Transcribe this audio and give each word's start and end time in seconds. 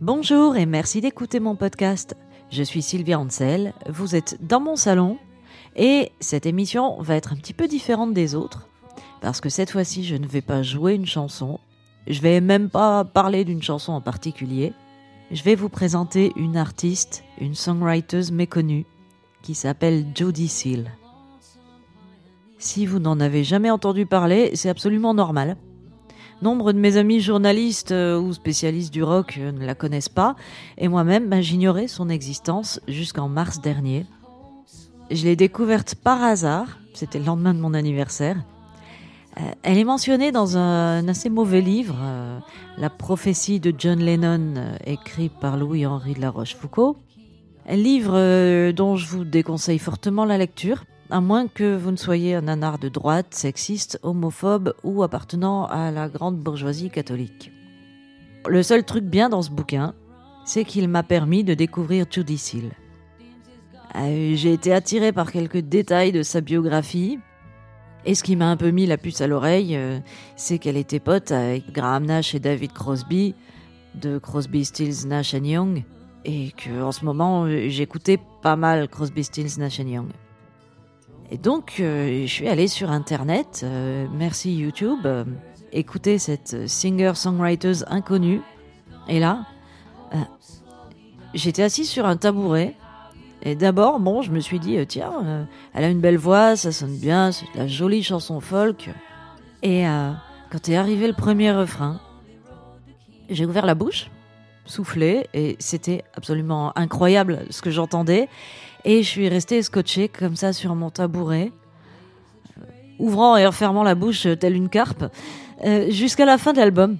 Bonjour 0.00 0.56
et 0.56 0.64
merci 0.64 1.00
d'écouter 1.00 1.38
mon 1.38 1.54
podcast. 1.54 2.16
Je 2.50 2.62
suis 2.62 2.82
Sylvia 2.82 3.18
Ansel, 3.18 3.74
vous 3.88 4.16
êtes 4.16 4.38
dans 4.40 4.60
mon 4.60 4.74
salon 4.74 5.18
et 5.76 6.12
cette 6.20 6.46
émission 6.46 7.02
va 7.02 7.16
être 7.16 7.32
un 7.32 7.36
petit 7.36 7.52
peu 7.52 7.68
différente 7.68 8.14
des 8.14 8.34
autres 8.34 8.68
parce 9.20 9.40
que 9.40 9.48
cette 9.48 9.70
fois-ci 9.70 10.04
je 10.04 10.16
ne 10.16 10.26
vais 10.26 10.40
pas 10.40 10.62
jouer 10.62 10.94
une 10.94 11.04
chanson, 11.04 11.60
je 12.06 12.22
vais 12.22 12.40
même 12.40 12.70
pas 12.70 13.04
parler 13.04 13.44
d'une 13.44 13.62
chanson 13.62 13.92
en 13.92 14.00
particulier. 14.00 14.72
Je 15.30 15.42
vais 15.42 15.54
vous 15.54 15.68
présenter 15.68 16.32
une 16.36 16.56
artiste, 16.56 17.22
une 17.38 17.54
songwriter 17.54 18.32
méconnue 18.32 18.86
qui 19.42 19.54
s'appelle 19.54 20.06
Jodie 20.14 20.48
Seal. 20.48 20.90
Si 22.58 22.86
vous 22.86 22.98
n'en 22.98 23.20
avez 23.20 23.44
jamais 23.44 23.70
entendu 23.70 24.04
parler, 24.04 24.50
c'est 24.54 24.68
absolument 24.68 25.14
normal. 25.14 25.56
Nombre 26.42 26.72
de 26.72 26.78
mes 26.78 26.96
amis 26.96 27.20
journalistes 27.20 27.92
euh, 27.92 28.18
ou 28.18 28.32
spécialistes 28.32 28.92
du 28.92 29.04
rock 29.04 29.38
euh, 29.38 29.52
ne 29.52 29.64
la 29.64 29.76
connaissent 29.76 30.08
pas, 30.08 30.34
et 30.76 30.88
moi-même, 30.88 31.28
ben, 31.28 31.40
j'ignorais 31.40 31.86
son 31.86 32.08
existence 32.08 32.80
jusqu'en 32.88 33.28
mars 33.28 33.60
dernier. 33.60 34.06
Je 35.12 35.24
l'ai 35.24 35.36
découverte 35.36 35.94
par 35.94 36.22
hasard, 36.22 36.78
c'était 36.94 37.20
le 37.20 37.24
lendemain 37.26 37.54
de 37.54 37.60
mon 37.60 37.74
anniversaire. 37.74 38.36
Euh, 39.36 39.42
elle 39.62 39.78
est 39.78 39.84
mentionnée 39.84 40.32
dans 40.32 40.56
un 40.56 41.06
assez 41.06 41.30
mauvais 41.30 41.60
livre, 41.60 41.96
La 42.76 42.90
prophétie 42.90 43.60
de 43.60 43.72
John 43.76 44.00
Lennon, 44.00 44.54
écrit 44.84 45.28
par 45.28 45.56
Louis-Henri 45.56 46.14
de 46.14 46.20
la 46.20 46.30
Rochefoucauld. 46.30 46.96
Un 47.68 47.76
livre 47.76 48.72
dont 48.72 48.96
je 48.96 49.06
vous 49.06 49.24
déconseille 49.24 49.78
fortement 49.78 50.24
la 50.24 50.38
lecture, 50.38 50.84
à 51.10 51.20
moins 51.20 51.48
que 51.48 51.76
vous 51.76 51.90
ne 51.90 51.96
soyez 51.96 52.34
un 52.34 52.48
anard 52.48 52.78
de 52.78 52.88
droite, 52.88 53.28
sexiste, 53.34 53.98
homophobe 54.02 54.74
ou 54.82 55.02
appartenant 55.02 55.66
à 55.66 55.90
la 55.90 56.08
grande 56.08 56.38
bourgeoisie 56.38 56.90
catholique. 56.90 57.50
Le 58.46 58.62
seul 58.62 58.84
truc 58.84 59.04
bien 59.04 59.28
dans 59.28 59.42
ce 59.42 59.50
bouquin, 59.50 59.94
c'est 60.44 60.64
qu'il 60.64 60.88
m'a 60.88 61.02
permis 61.02 61.44
de 61.44 61.54
découvrir 61.54 62.06
Judy. 62.10 62.70
Euh, 63.96 64.32
j'ai 64.34 64.52
été 64.52 64.72
attiré 64.72 65.12
par 65.12 65.32
quelques 65.32 65.58
détails 65.58 66.12
de 66.12 66.22
sa 66.22 66.40
biographie, 66.40 67.18
et 68.04 68.14
ce 68.14 68.22
qui 68.22 68.36
m'a 68.36 68.50
un 68.50 68.56
peu 68.56 68.70
mis 68.70 68.86
la 68.86 68.96
puce 68.96 69.20
à 69.20 69.26
l'oreille, 69.26 69.76
euh, 69.76 69.98
c'est 70.36 70.58
qu'elle 70.58 70.76
était 70.76 71.00
pote 71.00 71.32
avec 71.32 71.72
Graham 71.72 72.06
Nash 72.06 72.34
et 72.34 72.40
David 72.40 72.72
Crosby, 72.72 73.34
de 73.94 74.18
Crosby, 74.18 74.64
Stills, 74.64 75.06
Nash 75.06 75.32
Young, 75.32 75.84
et 76.24 76.52
que 76.52 76.82
en 76.82 76.92
ce 76.92 77.04
moment 77.04 77.48
j'écoutais 77.68 78.18
pas 78.42 78.56
mal 78.56 78.88
Crosby, 78.88 79.24
Stills, 79.24 79.58
Nash 79.58 79.78
Young. 79.78 80.08
Et 81.30 81.36
donc, 81.36 81.76
euh, 81.80 82.22
je 82.22 82.32
suis 82.32 82.48
allée 82.48 82.68
sur 82.68 82.90
Internet, 82.90 83.60
euh, 83.62 84.06
merci 84.14 84.54
YouTube, 84.54 85.00
euh, 85.04 85.24
écouter 85.72 86.18
cette 86.18 86.66
singer-songwriter 86.66 87.84
inconnue. 87.88 88.40
Et 89.08 89.20
là, 89.20 89.44
j'étais 91.34 91.62
assise 91.62 91.88
sur 91.88 92.06
un 92.06 92.16
tabouret. 92.16 92.74
Et 93.42 93.54
d'abord, 93.54 94.00
bon, 94.00 94.22
je 94.22 94.30
me 94.30 94.40
suis 94.40 94.58
dit, 94.58 94.78
tiens, 94.86 95.46
elle 95.74 95.84
a 95.84 95.88
une 95.88 96.00
belle 96.00 96.16
voix, 96.16 96.56
ça 96.56 96.72
sonne 96.72 96.96
bien, 96.96 97.30
c'est 97.30 97.46
de 97.54 97.58
la 97.58 97.66
jolie 97.66 98.02
chanson 98.02 98.40
folk. 98.40 98.90
Et 99.62 99.84
quand 100.50 100.68
est 100.68 100.76
arrivé 100.76 101.06
le 101.06 101.12
premier 101.12 101.52
refrain, 101.52 102.00
j'ai 103.30 103.46
ouvert 103.46 103.64
la 103.64 103.74
bouche, 103.74 104.10
soufflé, 104.66 105.28
et 105.32 105.56
c'était 105.58 106.04
absolument 106.14 106.76
incroyable 106.76 107.46
ce 107.50 107.62
que 107.62 107.70
j'entendais. 107.70 108.28
Et 108.84 109.02
je 109.02 109.08
suis 109.08 109.28
restée 109.28 109.62
scotchée 109.62 110.08
comme 110.08 110.36
ça 110.36 110.52
sur 110.52 110.74
mon 110.74 110.90
tabouret, 110.90 111.52
euh, 112.58 112.62
ouvrant 112.98 113.36
et 113.36 113.46
refermant 113.46 113.82
la 113.82 113.94
bouche 113.94 114.26
telle 114.38 114.54
une 114.54 114.68
carpe, 114.68 115.04
euh, 115.64 115.90
jusqu'à 115.90 116.24
la 116.24 116.38
fin 116.38 116.52
de 116.52 116.58
l'album. 116.58 116.98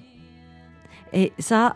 Et 1.13 1.31
ça, 1.39 1.75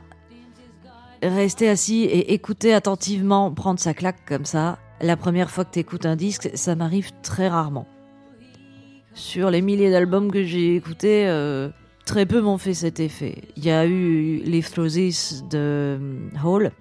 rester 1.21 1.69
assis 1.69 2.03
et 2.03 2.33
écouter 2.33 2.73
attentivement, 2.73 3.51
prendre 3.51 3.79
sa 3.79 3.93
claque 3.93 4.25
comme 4.25 4.45
ça, 4.45 4.77
la 5.01 5.17
première 5.17 5.49
fois 5.49 5.65
que 5.65 5.71
tu 5.71 5.79
écoutes 5.79 6.05
un 6.05 6.15
disque, 6.15 6.49
ça 6.53 6.75
m'arrive 6.75 7.11
très 7.21 7.47
rarement. 7.47 7.87
Sur 9.13 9.51
les 9.51 9.61
milliers 9.61 9.91
d'albums 9.91 10.31
que 10.31 10.43
j'ai 10.43 10.75
écoutés, 10.75 11.27
euh, 11.27 11.69
très 12.05 12.25
peu 12.25 12.41
m'ont 12.41 12.57
fait 12.57 12.73
cet 12.73 12.99
effet. 12.99 13.43
Il 13.57 13.65
y 13.65 13.71
a 13.71 13.85
eu 13.85 14.37
Live 14.43 14.69
Through 14.71 15.47
de 15.49 15.99
Hall, 16.43 16.71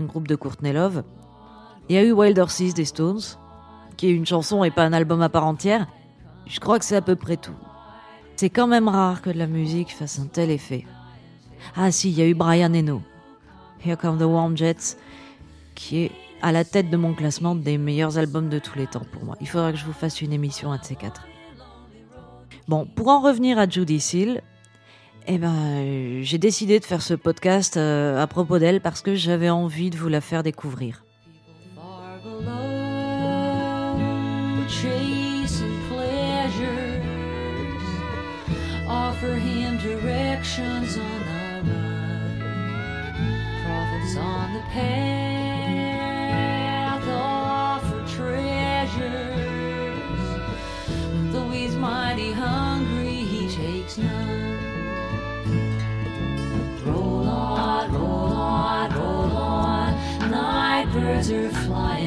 un 0.00 0.04
groupe 0.04 0.28
de 0.28 0.34
Courtney 0.34 0.72
Love. 0.72 1.02
Il 1.88 1.94
y 1.94 1.98
a 1.98 2.02
eu 2.02 2.12
Wild 2.12 2.38
Horses 2.38 2.74
des 2.74 2.84
Stones, 2.84 3.22
qui 3.96 4.08
est 4.08 4.12
une 4.12 4.26
chanson 4.26 4.62
et 4.62 4.70
pas 4.70 4.84
un 4.84 4.92
album 4.92 5.22
à 5.22 5.30
part 5.30 5.46
entière. 5.46 5.86
Je 6.46 6.60
crois 6.60 6.78
que 6.78 6.84
c'est 6.84 6.96
à 6.96 7.00
peu 7.00 7.16
près 7.16 7.38
tout. 7.38 7.56
C'est 8.36 8.50
quand 8.50 8.66
même 8.66 8.88
rare 8.88 9.22
que 9.22 9.30
de 9.30 9.38
la 9.38 9.46
musique 9.46 9.94
fasse 9.94 10.18
un 10.18 10.26
tel 10.26 10.50
effet. 10.50 10.84
Ah 11.74 11.90
si, 11.90 12.10
il 12.10 12.18
y 12.18 12.22
a 12.22 12.26
eu 12.26 12.34
Brian 12.34 12.74
Eno. 12.74 13.00
Here 13.84 13.96
Come 13.96 14.18
the 14.18 14.22
Warm 14.22 14.54
Jets, 14.54 14.98
qui 15.74 16.04
est 16.04 16.12
à 16.42 16.52
la 16.52 16.64
tête 16.64 16.90
de 16.90 16.96
mon 16.98 17.14
classement 17.14 17.54
des 17.54 17.78
meilleurs 17.78 18.18
albums 18.18 18.50
de 18.50 18.58
tous 18.58 18.76
les 18.76 18.86
temps 18.86 19.06
pour 19.10 19.24
moi. 19.24 19.36
Il 19.40 19.48
faudra 19.48 19.72
que 19.72 19.78
je 19.78 19.86
vous 19.86 19.92
fasse 19.94 20.20
une 20.20 20.34
émission 20.34 20.70
à 20.70 20.78
de 20.78 20.84
ces 20.84 20.94
quatre. 20.94 21.26
Bon, 22.68 22.84
pour 22.84 23.08
en 23.08 23.20
revenir 23.20 23.58
à 23.58 23.66
Judy 23.66 23.98
Seal, 23.98 24.42
eh 25.26 25.38
ben, 25.38 26.22
j'ai 26.22 26.38
décidé 26.38 26.80
de 26.80 26.84
faire 26.84 27.00
ce 27.00 27.14
podcast 27.14 27.78
euh, 27.78 28.22
à 28.22 28.26
propos 28.26 28.58
d'elle 28.58 28.82
parce 28.82 29.00
que 29.00 29.14
j'avais 29.14 29.48
envie 29.50 29.88
de 29.88 29.96
vous 29.96 30.08
la 30.08 30.20
faire 30.20 30.42
découvrir. 30.42 31.02
Offer 39.18 39.34
him 39.34 39.78
directions 39.78 40.96
on 40.96 41.20
the 41.20 41.72
run. 41.72 42.38
Prophets 43.64 44.16
on 44.16 44.54
the 44.54 44.60
path 44.70 45.88
offer 47.08 48.04
treasures. 48.06 49.02
Though 51.32 51.50
he's 51.50 51.74
mighty 51.74 52.30
hungry, 52.30 53.24
he 53.24 53.48
takes 53.48 53.98
none. 53.98 54.58
Roll 56.86 57.26
on, 57.28 57.92
roll 57.92 58.32
on, 58.32 58.92
roll 58.94 59.36
on. 59.36 59.94
Night 60.30 60.86
birds 60.92 61.30
are 61.32 61.50
flying. 61.50 61.97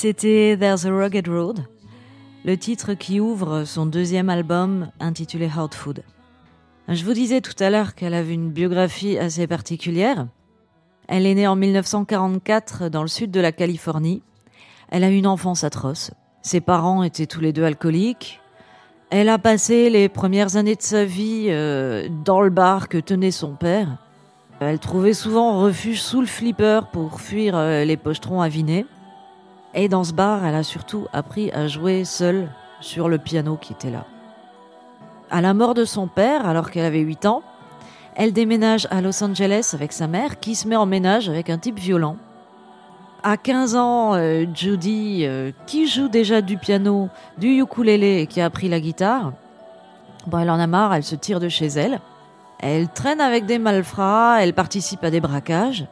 C'était 0.00 0.56
There's 0.56 0.86
a 0.86 0.90
Rugged 0.90 1.26
Road, 1.26 1.64
le 2.44 2.56
titre 2.56 2.94
qui 2.94 3.18
ouvre 3.18 3.64
son 3.64 3.84
deuxième 3.84 4.30
album 4.30 4.92
intitulé 5.00 5.50
Hot 5.58 5.74
Food. 5.74 6.04
Je 6.86 7.04
vous 7.04 7.14
disais 7.14 7.40
tout 7.40 7.56
à 7.58 7.68
l'heure 7.68 7.96
qu'elle 7.96 8.14
avait 8.14 8.34
une 8.34 8.52
biographie 8.52 9.18
assez 9.18 9.48
particulière. 9.48 10.28
Elle 11.08 11.26
est 11.26 11.34
née 11.34 11.48
en 11.48 11.56
1944 11.56 12.88
dans 12.90 13.02
le 13.02 13.08
sud 13.08 13.32
de 13.32 13.40
la 13.40 13.50
Californie. 13.50 14.22
Elle 14.88 15.02
a 15.02 15.08
une 15.08 15.26
enfance 15.26 15.64
atroce. 15.64 16.12
Ses 16.42 16.60
parents 16.60 17.02
étaient 17.02 17.26
tous 17.26 17.40
les 17.40 17.52
deux 17.52 17.64
alcooliques. 17.64 18.40
Elle 19.10 19.28
a 19.28 19.38
passé 19.38 19.90
les 19.90 20.08
premières 20.08 20.54
années 20.54 20.76
de 20.76 20.82
sa 20.82 21.04
vie 21.04 21.46
euh, 21.48 22.08
dans 22.24 22.40
le 22.40 22.50
bar 22.50 22.88
que 22.88 22.98
tenait 22.98 23.32
son 23.32 23.56
père. 23.56 23.96
Elle 24.60 24.78
trouvait 24.78 25.12
souvent 25.12 25.60
refuge 25.60 26.00
sous 26.00 26.20
le 26.20 26.28
flipper 26.28 26.82
pour 26.92 27.20
fuir 27.20 27.56
euh, 27.56 27.84
les 27.84 27.96
pochetrons 27.96 28.42
avinés. 28.42 28.86
Et 29.74 29.88
dans 29.88 30.04
ce 30.04 30.12
bar, 30.12 30.44
elle 30.44 30.54
a 30.54 30.62
surtout 30.62 31.06
appris 31.12 31.50
à 31.52 31.68
jouer 31.68 32.04
seule 32.04 32.48
sur 32.80 33.08
le 33.08 33.18
piano 33.18 33.56
qui 33.56 33.72
était 33.72 33.90
là. 33.90 34.04
À 35.30 35.40
la 35.40 35.52
mort 35.52 35.74
de 35.74 35.84
son 35.84 36.06
père, 36.06 36.46
alors 36.46 36.70
qu'elle 36.70 36.86
avait 36.86 37.00
8 37.00 37.26
ans, 37.26 37.42
elle 38.14 38.32
déménage 38.32 38.88
à 38.90 39.00
Los 39.00 39.22
Angeles 39.22 39.72
avec 39.74 39.92
sa 39.92 40.06
mère 40.06 40.40
qui 40.40 40.54
se 40.54 40.66
met 40.66 40.76
en 40.76 40.86
ménage 40.86 41.28
avec 41.28 41.50
un 41.50 41.58
type 41.58 41.78
violent. 41.78 42.16
À 43.22 43.36
15 43.36 43.76
ans, 43.76 44.14
euh, 44.14 44.46
Judy, 44.54 45.24
euh, 45.24 45.52
qui 45.66 45.86
joue 45.86 46.08
déjà 46.08 46.40
du 46.40 46.56
piano, 46.56 47.10
du 47.36 47.60
ukulélé 47.60 48.20
et 48.20 48.26
qui 48.26 48.40
a 48.40 48.46
appris 48.46 48.68
la 48.68 48.80
guitare, 48.80 49.32
bon, 50.26 50.38
elle 50.38 50.50
en 50.50 50.58
a 50.58 50.66
marre, 50.66 50.94
elle 50.94 51.04
se 51.04 51.14
tire 51.14 51.40
de 51.40 51.48
chez 51.48 51.66
elle. 51.66 52.00
Elle 52.60 52.88
traîne 52.88 53.20
avec 53.20 53.44
des 53.44 53.58
malfrats, 53.58 54.42
elle 54.42 54.54
participe 54.54 55.04
à 55.04 55.10
des 55.10 55.20
braquages, 55.20 55.86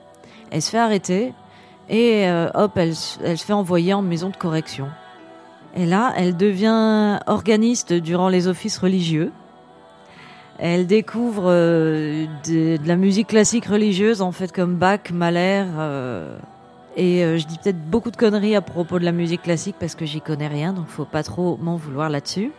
elle 0.51 0.63
se 0.63 0.71
fait 0.71 0.79
arrêter 0.79 1.33
et 1.89 2.29
euh, 2.29 2.49
hop, 2.55 2.73
elle, 2.77 2.95
elle 3.25 3.39
se 3.39 3.45
fait 3.45 3.53
envoyer 3.53 3.95
en 3.95 4.03
maison 4.03 4.31
de 4.31 4.37
correction. 4.37 4.89
Et 5.75 5.87
là, 5.87 6.13
elle 6.17 6.37
devient 6.37 7.21
organiste 7.27 7.93
durant 7.93 8.29
les 8.29 8.49
offices 8.49 8.79
religieux. 8.79 9.31
Elle 10.59 10.87
découvre 10.87 11.45
euh, 11.47 12.25
de, 12.47 12.79
de 12.79 12.89
la 12.89 12.97
musique 12.97 13.29
classique 13.29 13.67
religieuse, 13.67 14.23
en 14.23 14.33
fait, 14.33 14.53
comme 14.53 14.77
Bach, 14.77 15.11
Mahler. 15.13 15.67
euh, 15.77 16.39
et 16.97 17.23
euh, 17.23 17.37
je 17.37 17.47
dis 17.47 17.59
peut-être 17.59 17.91
beaucoup 17.91 18.11
de 18.11 18.17
conneries 18.17 18.57
à 18.57 18.63
propos 18.63 18.99
de 18.99 19.05
la 19.05 19.13
musique 19.13 19.43
classique 19.43 19.77
parce 19.79 19.95
que 19.95 20.07
j'y 20.07 20.23
connais 20.23 20.49
rien, 20.49 20.73
donc 20.73 20.87
faut 20.87 21.05
pas 21.05 21.23
trop 21.23 21.59
m'en 21.61 21.77
vouloir 21.77 22.09
là-dessus. 22.09 22.53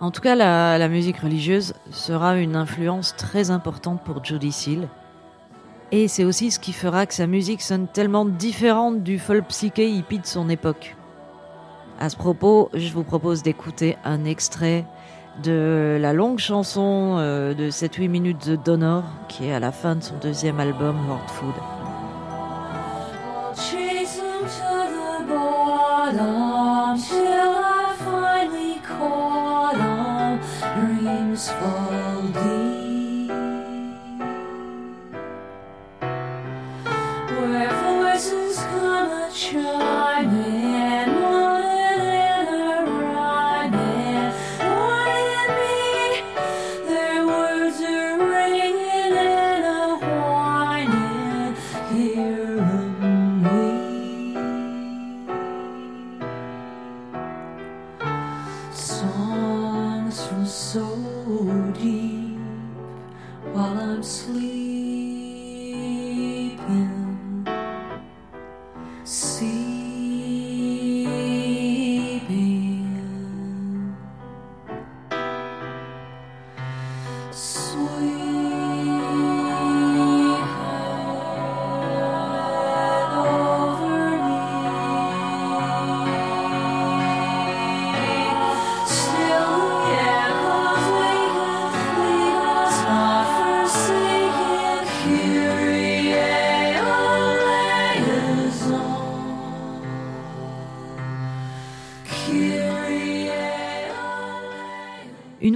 En 0.00 0.10
tout 0.10 0.22
cas, 0.22 0.34
la, 0.34 0.78
la 0.78 0.88
musique 0.88 1.18
religieuse 1.18 1.74
sera 1.90 2.36
une 2.38 2.56
influence 2.56 3.14
très 3.16 3.50
importante 3.50 4.02
pour 4.02 4.24
Judy 4.24 4.50
Seal. 4.50 4.88
Et 5.96 6.08
c'est 6.08 6.24
aussi 6.24 6.50
ce 6.50 6.58
qui 6.58 6.72
fera 6.72 7.06
que 7.06 7.14
sa 7.14 7.28
musique 7.28 7.62
sonne 7.62 7.86
tellement 7.86 8.24
différente 8.24 9.04
du 9.04 9.20
folk 9.20 9.46
psyché 9.46 9.88
hippie 9.88 10.18
de 10.18 10.26
son 10.26 10.48
époque. 10.48 10.96
À 12.00 12.08
ce 12.08 12.16
propos, 12.16 12.68
je 12.74 12.92
vous 12.92 13.04
propose 13.04 13.44
d'écouter 13.44 13.96
un 14.04 14.24
extrait 14.24 14.84
de 15.44 15.96
la 16.00 16.12
longue 16.12 16.40
chanson 16.40 17.14
euh, 17.18 17.54
de 17.54 17.70
7-8 17.70 18.08
minutes 18.08 18.48
de 18.48 18.56
Donor 18.56 19.04
qui 19.28 19.46
est 19.46 19.52
à 19.52 19.60
la 19.60 19.70
fin 19.70 19.94
de 19.94 20.02
son 20.02 20.16
deuxième 20.20 20.58
album 20.58 20.96
Horde 21.08 21.30
Food. 21.30 21.54
Chase 23.54 24.20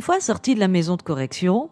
fois 0.09 0.21
sortie 0.21 0.55
de 0.55 0.61
la 0.61 0.69
maison 0.69 0.97
de 0.97 1.03
correction, 1.03 1.69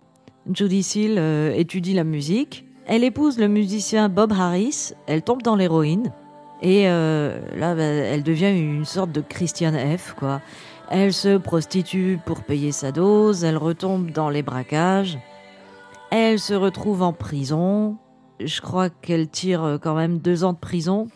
Judy 0.52 0.82
Seal 0.82 1.14
euh, 1.16 1.54
étudie 1.54 1.94
la 1.94 2.04
musique. 2.04 2.66
Elle 2.86 3.02
épouse 3.02 3.38
le 3.38 3.48
musicien 3.48 4.10
Bob 4.10 4.30
Harris. 4.30 4.92
Elle 5.06 5.22
tombe 5.22 5.40
dans 5.40 5.56
l'héroïne. 5.56 6.12
Et 6.60 6.86
euh, 6.86 7.40
là, 7.56 7.74
bah, 7.74 7.82
elle 7.82 8.22
devient 8.22 8.50
une 8.50 8.84
sorte 8.84 9.10
de 9.10 9.22
Christiane 9.22 9.78
F. 9.96 10.12
Quoi. 10.18 10.42
Elle 10.90 11.14
se 11.14 11.38
prostitue 11.38 12.18
pour 12.26 12.42
payer 12.42 12.72
sa 12.72 12.92
dose. 12.92 13.42
Elle 13.42 13.56
retombe 13.56 14.10
dans 14.10 14.28
les 14.28 14.42
braquages. 14.42 15.18
Elle 16.10 16.38
se 16.38 16.52
retrouve 16.52 17.00
en 17.00 17.14
prison. 17.14 17.96
Je 18.38 18.60
crois 18.60 18.90
qu'elle 18.90 19.30
tire 19.30 19.64
euh, 19.64 19.78
quand 19.78 19.94
même 19.94 20.18
deux 20.18 20.44
ans 20.44 20.52
de 20.52 20.58
prison. 20.58 21.06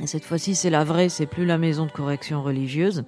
Et 0.00 0.06
cette 0.06 0.24
fois-ci, 0.24 0.54
c'est 0.54 0.70
la 0.70 0.82
vraie, 0.82 1.10
c'est 1.10 1.26
plus 1.26 1.44
la 1.44 1.58
maison 1.58 1.84
de 1.84 1.92
correction 1.92 2.42
religieuse. 2.42 3.04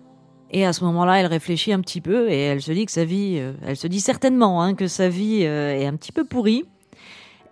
Et 0.52 0.66
à 0.66 0.72
ce 0.72 0.84
moment-là, 0.84 1.20
elle 1.20 1.26
réfléchit 1.26 1.72
un 1.72 1.80
petit 1.80 2.00
peu 2.00 2.28
et 2.28 2.40
elle 2.40 2.62
se 2.62 2.72
dit 2.72 2.84
que 2.84 2.92
sa 2.92 3.04
vie, 3.04 3.36
euh, 3.38 3.52
elle 3.64 3.76
se 3.76 3.86
dit 3.86 4.00
certainement 4.00 4.62
hein, 4.62 4.74
que 4.74 4.88
sa 4.88 5.08
vie 5.08 5.44
euh, 5.44 5.78
est 5.78 5.86
un 5.86 5.94
petit 5.94 6.12
peu 6.12 6.24
pourrie 6.24 6.64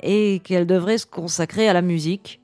et 0.03 0.41
qu'elle 0.41 0.67
devrait 0.67 0.99
se 0.99 1.07
consacrer 1.07 1.69
à 1.69 1.73
la 1.73 1.83
musique. 1.83 2.41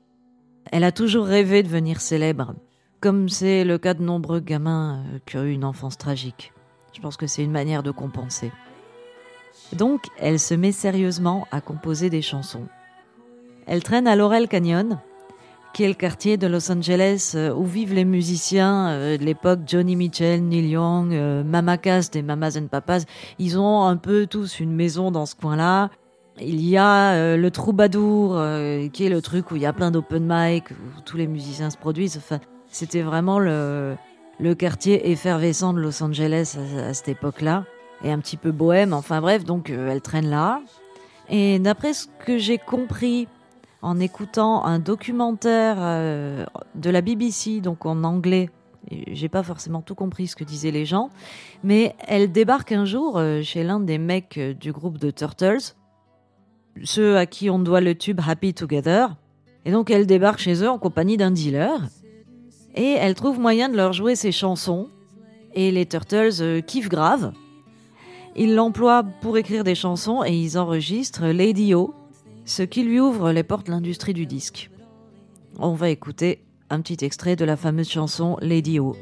Elle 0.71 0.85
a 0.85 0.93
toujours 0.93 1.25
rêvé 1.25 1.61
de 1.61 1.67
devenir 1.67 1.99
célèbre, 1.99 2.55
comme 3.01 3.27
c'est 3.27 3.65
le 3.65 3.77
cas 3.77 3.93
de 3.93 4.01
nombreux 4.01 4.39
gamins 4.39 5.03
euh, 5.13 5.19
qui 5.25 5.37
ont 5.37 5.43
eu 5.43 5.51
une 5.51 5.65
enfance 5.65 5.97
tragique. 5.97 6.53
Je 6.93 7.01
pense 7.01 7.17
que 7.17 7.27
c'est 7.27 7.43
une 7.43 7.51
manière 7.51 7.83
de 7.83 7.91
compenser. 7.91 8.51
Donc, 9.73 10.05
elle 10.17 10.39
se 10.39 10.53
met 10.53 10.71
sérieusement 10.71 11.47
à 11.51 11.59
composer 11.59 12.09
des 12.09 12.21
chansons. 12.21 12.67
Elle 13.67 13.83
traîne 13.83 14.07
à 14.07 14.15
Laurel 14.15 14.47
Canyon, 14.47 14.99
qui 15.75 15.83
est 15.83 15.89
le 15.89 15.93
quartier 15.93 16.37
de 16.37 16.47
Los 16.47 16.71
Angeles 16.71 17.33
euh, 17.35 17.53
où 17.53 17.65
vivent 17.65 17.93
les 17.93 18.05
musiciens 18.05 18.87
euh, 18.91 19.17
de 19.17 19.25
l'époque 19.25 19.59
Johnny 19.67 19.97
Mitchell, 19.97 20.41
Neil 20.41 20.69
Young, 20.69 21.13
euh, 21.13 21.43
Mama 21.43 21.77
Cass 21.77 22.09
des 22.11 22.21
Mamas 22.21 22.57
and 22.57 22.67
Papas. 22.67 22.99
Ils 23.39 23.59
ont 23.59 23.83
un 23.83 23.97
peu 23.97 24.25
tous 24.25 24.61
une 24.61 24.71
maison 24.71 25.11
dans 25.11 25.25
ce 25.25 25.35
coin-là. 25.35 25.89
Il 26.39 26.61
y 26.61 26.77
a 26.77 27.37
le 27.37 27.49
Troubadour, 27.51 28.41
qui 28.91 29.05
est 29.05 29.09
le 29.09 29.21
truc 29.21 29.51
où 29.51 29.55
il 29.55 29.61
y 29.61 29.65
a 29.65 29.71
plein 29.71 29.89
d'open 29.89 30.25
mic, 30.27 30.69
où 30.71 31.01
tous 31.05 31.15
les 31.15 31.27
musiciens 31.27 31.69
se 31.69 31.77
produisent. 31.77 32.17
Enfin, 32.17 32.41
c'était 32.69 33.01
vraiment 33.01 33.39
le, 33.39 33.95
quartier 34.57 35.11
effervescent 35.11 35.71
de 35.73 35.79
Los 35.79 36.03
Angeles 36.03 36.57
à, 36.57 36.87
à 36.89 36.93
cette 36.93 37.07
époque-là. 37.07 37.63
Et 38.03 38.11
un 38.11 38.19
petit 38.19 38.35
peu 38.35 38.51
bohème. 38.51 38.91
Enfin 38.91 39.21
bref, 39.21 39.45
donc 39.45 39.69
elle 39.69 40.01
traîne 40.01 40.29
là. 40.29 40.61
Et 41.29 41.57
d'après 41.59 41.93
ce 41.93 42.07
que 42.25 42.37
j'ai 42.37 42.57
compris 42.57 43.29
en 43.81 43.99
écoutant 43.99 44.65
un 44.65 44.79
documentaire 44.79 45.77
euh, 45.79 46.45
de 46.75 46.89
la 46.89 47.01
BBC, 47.01 47.61
donc 47.61 47.85
en 47.85 48.03
anglais. 48.03 48.49
J'ai 49.11 49.29
pas 49.29 49.43
forcément 49.43 49.81
tout 49.81 49.95
compris 49.95 50.27
ce 50.27 50.35
que 50.35 50.43
disaient 50.43 50.71
les 50.71 50.85
gens, 50.85 51.09
mais 51.63 51.95
elle 52.07 52.31
débarque 52.31 52.71
un 52.71 52.85
jour 52.85 53.17
euh, 53.17 53.41
chez 53.41 53.63
l'un 53.63 53.79
des 53.79 53.97
mecs 53.97 54.37
euh, 54.37 54.53
du 54.53 54.71
groupe 54.71 54.99
de 54.99 55.09
Turtles, 55.09 55.75
ceux 56.83 57.17
à 57.17 57.25
qui 57.25 57.49
on 57.49 57.57
doit 57.57 57.81
le 57.81 57.95
tube 57.95 58.21
Happy 58.25 58.53
Together. 58.53 59.15
Et 59.65 59.71
donc 59.71 59.89
elle 59.89 60.05
débarque 60.05 60.39
chez 60.39 60.63
eux 60.63 60.69
en 60.69 60.77
compagnie 60.77 61.17
d'un 61.17 61.31
dealer, 61.31 61.81
et 62.75 62.91
elle 62.91 63.15
trouve 63.15 63.39
moyen 63.39 63.69
de 63.69 63.75
leur 63.75 63.93
jouer 63.93 64.15
ses 64.15 64.31
chansons. 64.31 64.89
Et 65.53 65.71
les 65.71 65.85
Turtles 65.85 66.61
kiffent 66.63 66.89
grave. 66.89 67.31
Ils 68.35 68.53
l'emploient 68.53 69.03
pour 69.21 69.37
écrire 69.37 69.63
des 69.63 69.75
chansons 69.75 70.21
et 70.25 70.35
ils 70.37 70.57
enregistrent 70.57 71.27
Lady 71.27 71.73
O, 71.73 71.93
ce 72.45 72.63
qui 72.63 72.83
lui 72.83 72.99
ouvre 72.99 73.31
les 73.31 73.43
portes 73.43 73.65
de 73.65 73.71
l'industrie 73.71 74.13
du 74.13 74.25
disque. 74.25 74.69
On 75.57 75.73
va 75.73 75.89
écouter 75.89 76.43
un 76.69 76.81
petit 76.81 77.03
extrait 77.03 77.35
de 77.35 77.45
la 77.45 77.57
fameuse 77.57 77.89
chanson 77.89 78.37
Lady 78.41 78.79
O. 78.79 78.95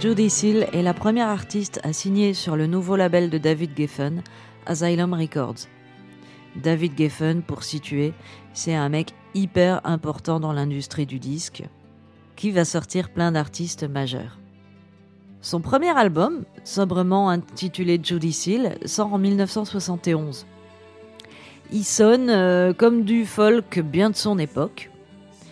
Judy 0.00 0.30
Seal 0.30 0.66
est 0.72 0.80
la 0.80 0.94
première 0.94 1.28
artiste 1.28 1.78
à 1.82 1.92
signer 1.92 2.32
sur 2.32 2.56
le 2.56 2.66
nouveau 2.66 2.96
label 2.96 3.28
de 3.28 3.36
David 3.36 3.72
Geffen, 3.76 4.22
Asylum 4.64 5.12
Records. 5.12 5.66
David 6.56 6.96
Geffen, 6.96 7.42
pour 7.42 7.64
situer, 7.64 8.14
c'est 8.54 8.74
un 8.74 8.88
mec 8.88 9.12
hyper 9.34 9.82
important 9.84 10.40
dans 10.40 10.54
l'industrie 10.54 11.04
du 11.04 11.18
disque, 11.18 11.64
qui 12.34 12.50
va 12.50 12.64
sortir 12.64 13.10
plein 13.10 13.32
d'artistes 13.32 13.86
majeurs. 13.86 14.38
Son 15.42 15.60
premier 15.60 15.90
album, 15.90 16.44
sobrement 16.64 17.28
intitulé 17.28 18.00
Judy 18.02 18.32
Seal, 18.32 18.78
sort 18.86 19.12
en 19.12 19.18
1971. 19.18 20.46
Il 21.72 21.84
sonne 21.84 22.30
euh, 22.30 22.72
comme 22.72 23.04
du 23.04 23.26
folk 23.26 23.80
bien 23.80 24.08
de 24.08 24.16
son 24.16 24.38
époque. 24.38 24.90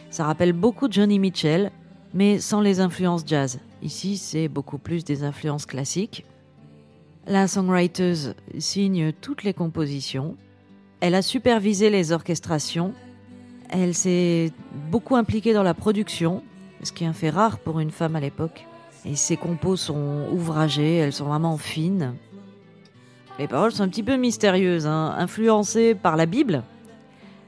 Ça 0.08 0.24
rappelle 0.24 0.54
beaucoup 0.54 0.88
Johnny 0.90 1.18
Mitchell, 1.18 1.70
mais 2.14 2.38
sans 2.38 2.62
les 2.62 2.80
influences 2.80 3.24
jazz. 3.26 3.60
Ici, 3.82 4.16
c'est 4.16 4.48
beaucoup 4.48 4.78
plus 4.78 5.04
des 5.04 5.22
influences 5.22 5.66
classiques. 5.66 6.24
La 7.26 7.46
songwriter 7.46 8.14
signe 8.58 9.12
toutes 9.12 9.44
les 9.44 9.54
compositions. 9.54 10.36
Elle 11.00 11.14
a 11.14 11.22
supervisé 11.22 11.90
les 11.90 12.12
orchestrations. 12.12 12.92
Elle 13.70 13.94
s'est 13.94 14.50
beaucoup 14.90 15.14
impliquée 15.14 15.52
dans 15.52 15.62
la 15.62 15.74
production, 15.74 16.42
ce 16.82 16.90
qui 16.90 17.04
est 17.04 17.06
un 17.06 17.12
fait 17.12 17.30
rare 17.30 17.58
pour 17.58 17.80
une 17.80 17.90
femme 17.90 18.16
à 18.16 18.20
l'époque. 18.20 18.66
Et 19.04 19.14
ses 19.14 19.36
compos 19.36 19.76
sont 19.76 20.26
ouvragées, 20.32 20.96
elles 20.96 21.12
sont 21.12 21.26
vraiment 21.26 21.56
fines. 21.56 22.14
Les 23.38 23.46
paroles 23.46 23.70
sont 23.70 23.84
un 23.84 23.88
petit 23.88 24.02
peu 24.02 24.16
mystérieuses, 24.16 24.86
hein, 24.86 25.14
influencées 25.16 25.94
par 25.94 26.16
la 26.16 26.26
Bible, 26.26 26.64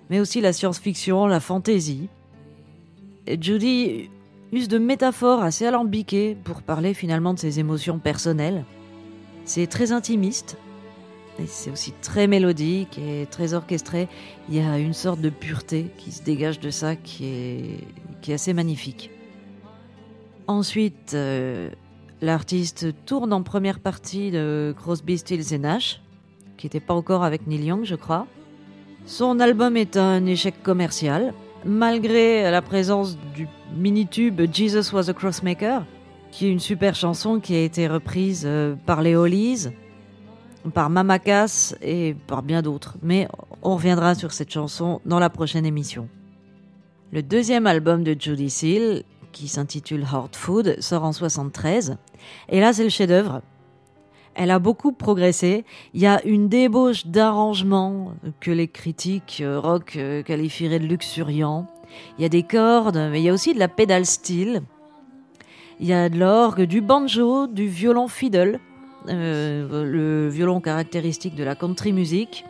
mais 0.09 0.21
aussi 0.21 0.41
la 0.41 0.53
science-fiction, 0.53 1.27
la 1.27 1.41
fantaisie. 1.41 2.09
Et 3.27 3.41
Judy 3.41 4.11
use 4.52 4.69
de 4.69 4.78
métaphores 4.78 5.42
assez 5.42 5.66
alambiquées 5.66 6.37
pour 6.42 6.62
parler 6.62 6.95
finalement 6.95 7.35
de 7.35 7.38
ses 7.38 7.61
émotions 7.61 7.99
personnelles. 7.99 8.64
C'est 9.45 9.66
très 9.66 9.92
intimiste, 9.92 10.57
et 11.38 11.47
c'est 11.47 11.71
aussi 11.71 11.92
très 12.02 12.26
mélodique 12.26 12.99
et 12.99 13.26
très 13.30 13.54
orchestré. 13.54 14.09
Il 14.49 14.57
y 14.57 14.61
a 14.61 14.78
une 14.78 14.92
sorte 14.92 15.21
de 15.21 15.30
pureté 15.30 15.90
qui 15.97 16.12
se 16.12 16.23
dégage 16.23 16.61
de 16.61 16.71
ça 16.71 16.97
qui 16.97 17.26
est, 17.26 17.85
qui 18.21 18.33
est 18.33 18.35
assez 18.35 18.52
magnifique. 18.52 19.11
Ensuite, 20.47 21.14
euh, 21.14 21.71
l'artiste 22.21 22.88
tourne 23.07 23.33
en 23.33 23.42
première 23.42 23.78
partie 23.78 24.30
de 24.30 24.75
Crosby, 24.76 25.19
Stills 25.19 25.54
et 25.54 25.59
Nash, 25.59 26.02
qui 26.57 26.66
n'était 26.66 26.80
pas 26.80 26.95
encore 26.95 27.25
avec 27.25 27.47
Neil 27.47 27.64
Young, 27.64 27.85
je 27.85 27.95
crois. 27.95 28.26
Son 29.07 29.40
album 29.40 29.76
est 29.76 29.97
un 29.97 30.26
échec 30.26 30.62
commercial, 30.62 31.33
malgré 31.64 32.50
la 32.50 32.62
présence 32.62 33.19
du 33.35 33.49
mini-tube 33.76 34.40
Jesus 34.52 34.95
Was 34.95 35.11
a 35.11 35.12
Crossmaker, 35.12 35.85
qui 36.31 36.47
est 36.47 36.50
une 36.50 36.61
super 36.61 36.95
chanson 36.95 37.40
qui 37.40 37.55
a 37.55 37.62
été 37.62 37.88
reprise 37.88 38.45
euh, 38.47 38.75
par 38.87 39.02
les 39.02 39.17
Hollies, 39.17 39.69
par 40.75 40.90
Mama 40.90 41.19
Cass 41.19 41.76
et 41.83 42.14
par 42.26 42.43
bien 42.43 42.62
d'autres. 42.62 42.97
Mais 43.02 43.29
on 43.62 43.75
reviendra 43.75 44.14
sur 44.14 44.33
cette 44.33 44.50
chanson 44.50 45.00
dans 45.05 45.19
la 45.19 45.31
prochaine 45.31 45.67
émission. 45.67 46.09
Le 47.12 47.23
deuxième 47.23 47.67
album 47.67 48.05
de 48.05 48.14
Judy 48.19 48.50
Seal 48.50 49.02
qui 49.33 49.49
s'intitule 49.49 50.05
Hard 50.11 50.35
Food, 50.35 50.76
sort 50.81 51.05
en 51.05 51.12
73. 51.12 51.97
Et 52.49 52.61
là, 52.61 52.73
c'est 52.73 52.85
le 52.85 52.90
chef-d'œuvre. 52.90 53.43
Elle 54.35 54.51
a 54.51 54.59
beaucoup 54.59 54.93
progressé. 54.93 55.65
Il 55.93 56.01
y 56.01 56.07
a 56.07 56.25
une 56.25 56.49
débauche 56.49 57.07
d'arrangements 57.07 58.13
que 58.41 58.51
les 58.51 58.69
critiques 58.69 59.41
euh, 59.43 59.59
rock 59.59 59.97
euh, 59.97 60.23
qualifieraient 60.23 60.79
de 60.79 60.87
luxuriant. 60.87 61.67
Il 62.19 62.23
y 62.23 62.25
a 62.25 62.29
des 62.29 62.45
cordes, 62.45 63.09
mais 63.11 63.21
il 63.21 63.25
y 63.25 63.29
a 63.29 63.33
aussi 63.33 63.53
de 63.53 63.59
la 63.59 63.69
pédale 63.69 64.07
steel. 64.07 64.63
Il 65.81 65.87
y 65.87 65.93
a 65.93 66.09
de 66.09 66.19
l'orgue, 66.19 66.63
du 66.63 66.81
banjo, 66.81 67.47
du 67.49 67.67
violon 67.67 68.07
fiddle, 68.07 68.61
euh, 69.09 69.85
le 69.85 70.29
violon 70.29 70.61
caractéristique 70.61 71.35
de 71.35 71.43
la 71.43 71.57
country 71.57 71.93
music. 71.93 72.45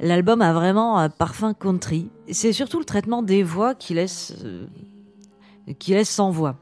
L'album 0.00 0.42
a 0.42 0.52
vraiment 0.52 0.98
un 0.98 1.08
parfum 1.08 1.54
country. 1.54 2.10
C'est 2.30 2.52
surtout 2.52 2.78
le 2.78 2.84
traitement 2.84 3.22
des 3.22 3.42
voix 3.42 3.74
qui 3.74 3.94
laisse 3.94 4.34
qui 5.78 5.92
laisse 5.92 6.10
sans 6.10 6.30
voix. 6.30 6.56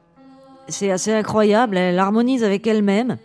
C'est 0.69 0.91
assez 0.91 1.13
incroyable, 1.13 1.77
elle 1.77 1.99
harmonise 1.99 2.45
avec 2.45 2.67
elle-même. 2.67 3.19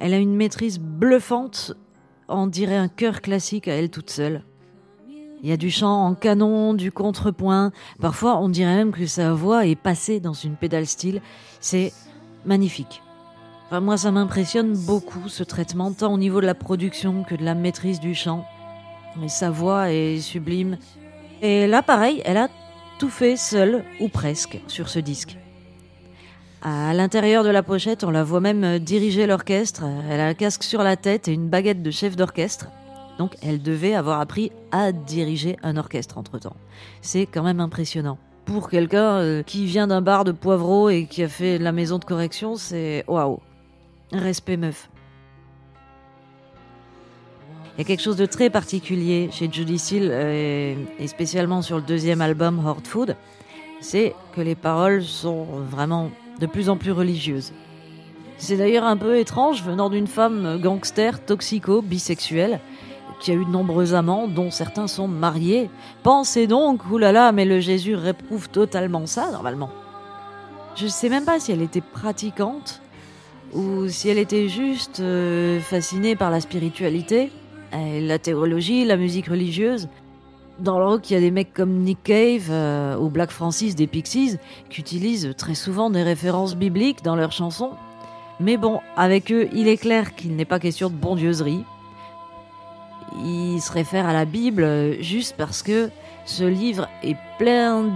Elle 0.00 0.14
a 0.14 0.18
une 0.18 0.34
maîtrise 0.34 0.80
bluffante, 0.80 1.74
on 2.26 2.46
dirait 2.46 2.76
un 2.76 2.88
chœur 2.88 3.20
classique 3.20 3.68
à 3.68 3.74
elle 3.74 3.90
toute 3.90 4.08
seule. 4.08 4.44
Il 5.42 5.48
y 5.48 5.52
a 5.52 5.58
du 5.58 5.70
chant 5.70 6.06
en 6.06 6.14
canon, 6.14 6.72
du 6.72 6.90
contrepoint. 6.90 7.70
Parfois, 8.00 8.38
on 8.38 8.48
dirait 8.48 8.76
même 8.76 8.92
que 8.92 9.06
sa 9.06 9.34
voix 9.34 9.66
est 9.66 9.76
passée 9.76 10.18
dans 10.20 10.32
une 10.32 10.56
pédale 10.56 10.86
style. 10.86 11.20
C'est 11.60 11.92
magnifique. 12.46 13.02
Enfin, 13.66 13.80
moi, 13.80 13.96
ça 13.96 14.10
m'impressionne 14.10 14.74
beaucoup 14.74 15.28
ce 15.28 15.42
traitement, 15.42 15.92
tant 15.92 16.12
au 16.12 16.18
niveau 16.18 16.40
de 16.40 16.46
la 16.46 16.54
production 16.54 17.22
que 17.22 17.34
de 17.34 17.44
la 17.44 17.54
maîtrise 17.54 18.00
du 18.00 18.14
chant. 18.14 18.46
Et 19.22 19.28
sa 19.28 19.50
voix 19.50 19.92
est 19.92 20.20
sublime. 20.20 20.78
Et 21.42 21.66
là, 21.66 21.82
pareil, 21.82 22.22
elle 22.24 22.38
a 22.38 22.48
tout 22.98 23.10
fait 23.10 23.36
seule, 23.36 23.84
ou 24.00 24.08
presque, 24.08 24.60
sur 24.66 24.88
ce 24.88 24.98
disque. 24.98 25.38
À 26.62 26.92
l'intérieur 26.92 27.42
de 27.42 27.48
la 27.48 27.62
pochette, 27.62 28.04
on 28.04 28.10
la 28.10 28.22
voit 28.22 28.40
même 28.40 28.78
diriger 28.78 29.26
l'orchestre. 29.26 29.84
Elle 30.10 30.20
a 30.20 30.26
un 30.26 30.34
casque 30.34 30.62
sur 30.62 30.82
la 30.82 30.96
tête 30.96 31.26
et 31.26 31.32
une 31.32 31.48
baguette 31.48 31.82
de 31.82 31.90
chef 31.90 32.16
d'orchestre. 32.16 32.66
Donc 33.18 33.36
elle 33.42 33.62
devait 33.62 33.94
avoir 33.94 34.20
appris 34.20 34.52
à 34.70 34.92
diriger 34.92 35.56
un 35.62 35.78
orchestre 35.78 36.18
entre-temps. 36.18 36.56
C'est 37.00 37.24
quand 37.24 37.42
même 37.42 37.60
impressionnant. 37.60 38.18
Pour 38.44 38.68
quelqu'un 38.68 39.20
euh, 39.20 39.42
qui 39.42 39.64
vient 39.64 39.86
d'un 39.86 40.02
bar 40.02 40.24
de 40.24 40.32
poivreau 40.32 40.90
et 40.90 41.06
qui 41.06 41.22
a 41.22 41.28
fait 41.28 41.56
la 41.58 41.72
maison 41.72 41.98
de 41.98 42.04
correction, 42.04 42.56
c'est 42.56 43.04
waouh. 43.08 43.40
Respect 44.12 44.56
meuf. 44.58 44.90
Il 47.76 47.78
y 47.78 47.80
a 47.82 47.84
quelque 47.84 48.02
chose 48.02 48.16
de 48.16 48.26
très 48.26 48.50
particulier 48.50 49.30
chez 49.32 49.50
Judy 49.50 49.78
Seal, 49.78 50.08
euh, 50.10 50.74
et 50.98 51.06
spécialement 51.06 51.62
sur 51.62 51.76
le 51.76 51.82
deuxième 51.82 52.20
album 52.20 52.60
Hard 52.66 52.86
Food, 52.86 53.16
c'est 53.80 54.14
que 54.34 54.40
les 54.40 54.54
paroles 54.54 55.02
sont 55.02 55.44
vraiment 55.44 56.10
de 56.40 56.46
plus 56.46 56.68
en 56.68 56.76
plus 56.76 56.92
religieuses. 56.92 57.52
C'est 58.38 58.56
d'ailleurs 58.56 58.84
un 58.84 58.96
peu 58.96 59.18
étrange 59.18 59.62
venant 59.62 59.90
d'une 59.90 60.06
femme 60.06 60.58
gangster, 60.60 61.24
toxico, 61.24 61.82
bisexuelle, 61.82 62.58
qui 63.20 63.30
a 63.30 63.34
eu 63.34 63.44
de 63.44 63.50
nombreux 63.50 63.92
amants, 63.94 64.26
dont 64.26 64.50
certains 64.50 64.86
sont 64.86 65.06
mariés. 65.06 65.68
Pensez 66.02 66.46
donc, 66.46 66.90
oulala, 66.90 67.32
mais 67.32 67.44
le 67.44 67.60
Jésus 67.60 67.94
réprouve 67.94 68.48
totalement 68.48 69.06
ça, 69.06 69.30
normalement. 69.30 69.68
Je 70.74 70.86
sais 70.86 71.10
même 71.10 71.26
pas 71.26 71.38
si 71.38 71.52
elle 71.52 71.60
était 71.60 71.82
pratiquante, 71.82 72.80
ou 73.52 73.88
si 73.88 74.08
elle 74.08 74.18
était 74.18 74.48
juste 74.48 75.00
euh, 75.00 75.60
fascinée 75.60 76.16
par 76.16 76.30
la 76.30 76.40
spiritualité, 76.40 77.30
et 77.72 78.00
la 78.00 78.18
théologie, 78.18 78.84
la 78.84 78.96
musique 78.96 79.28
religieuse. 79.28 79.88
Dans 80.60 80.78
le 80.78 80.84
rock, 80.84 81.08
il 81.08 81.14
y 81.14 81.16
a 81.16 81.20
des 81.20 81.30
mecs 81.30 81.54
comme 81.54 81.78
Nick 81.78 82.02
Cave 82.02 82.48
euh, 82.50 82.96
ou 82.98 83.08
Black 83.08 83.30
Francis 83.30 83.74
des 83.74 83.86
Pixies 83.86 84.36
qui 84.68 84.80
utilisent 84.80 85.32
très 85.38 85.54
souvent 85.54 85.88
des 85.88 86.02
références 86.02 86.54
bibliques 86.54 87.02
dans 87.02 87.16
leurs 87.16 87.32
chansons. 87.32 87.70
Mais 88.40 88.58
bon, 88.58 88.80
avec 88.94 89.32
eux, 89.32 89.48
il 89.54 89.68
est 89.68 89.78
clair 89.78 90.14
qu'il 90.14 90.36
n'est 90.36 90.44
pas 90.44 90.58
question 90.58 90.90
de 90.90 90.94
bondieuserie. 90.94 91.64
Ils 93.24 93.60
se 93.60 93.72
réfèrent 93.72 94.06
à 94.06 94.12
la 94.12 94.26
Bible 94.26 94.62
euh, 94.62 95.00
juste 95.00 95.34
parce 95.38 95.62
que 95.62 95.88
ce 96.26 96.44
livre 96.44 96.88
est 97.02 97.16
plein 97.38 97.86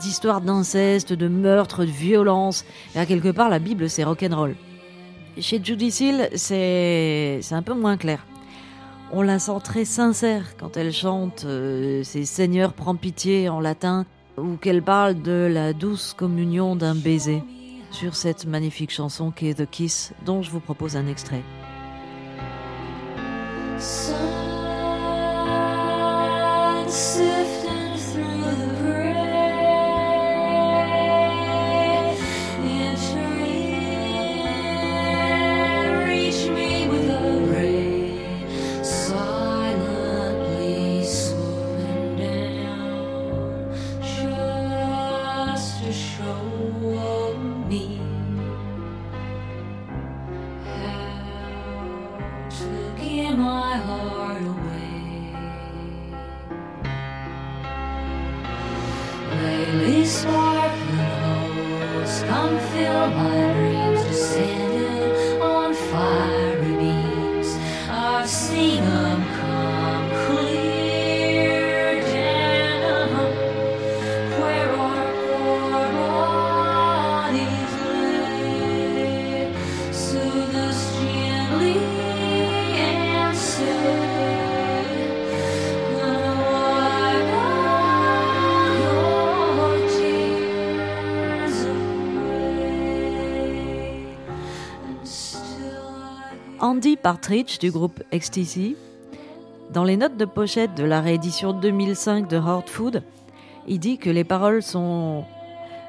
d'histoires 0.00 0.40
d'inceste, 0.40 1.12
de 1.12 1.28
meurtres, 1.28 1.84
de 1.84 1.90
violence. 1.90 2.64
Et 2.96 2.98
à 2.98 3.06
quelque 3.06 3.30
part, 3.30 3.48
la 3.48 3.60
Bible, 3.60 3.88
c'est 3.88 4.02
rock'n'roll. 4.02 4.56
Chez 5.38 5.60
Judy 5.62 5.92
c'est 5.92 7.40
un 7.52 7.62
peu 7.62 7.74
moins 7.74 7.96
clair. 7.96 8.26
On 9.14 9.20
la 9.20 9.38
sent 9.38 9.60
très 9.62 9.84
sincère 9.84 10.56
quand 10.56 10.78
elle 10.78 10.90
chante 10.90 11.44
euh, 11.44 12.02
ses 12.02 12.24
Seigneurs 12.24 12.72
prends 12.72 12.96
pitié 12.96 13.50
en 13.50 13.60
latin 13.60 14.06
ou 14.38 14.56
qu'elle 14.56 14.82
parle 14.82 15.20
de 15.20 15.50
la 15.52 15.74
douce 15.74 16.14
communion 16.14 16.76
d'un 16.76 16.94
baiser 16.94 17.42
sur 17.90 18.16
cette 18.16 18.46
magnifique 18.46 18.90
chanson 18.90 19.30
qui 19.30 19.48
est 19.48 19.54
The 19.54 19.68
Kiss 19.68 20.14
dont 20.24 20.40
je 20.40 20.50
vous 20.50 20.60
propose 20.60 20.96
un 20.96 21.06
extrait. 21.06 21.42
To 52.62 52.94
give 53.00 53.38
my 53.38 53.76
heart 53.76 54.42
away. 54.42 54.92
Lately, 59.42 60.04
sparkling 60.04 61.14
holes 61.22 62.22
come 62.28 62.58
fill 62.70 63.06
my 63.10 63.51
Andy 96.62 96.96
Partridge 96.96 97.58
du 97.58 97.72
groupe 97.72 98.04
XTC, 98.14 98.76
dans 99.72 99.82
les 99.82 99.96
notes 99.96 100.16
de 100.16 100.24
pochette 100.24 100.76
de 100.76 100.84
la 100.84 101.00
réédition 101.00 101.52
2005 101.52 102.28
de 102.28 102.36
Hard 102.36 102.68
Food, 102.68 103.02
il 103.66 103.80
dit 103.80 103.98
que 103.98 104.08
les 104.08 104.22
paroles 104.22 104.62
sont 104.62 105.24